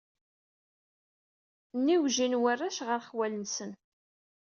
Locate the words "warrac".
2.41-2.77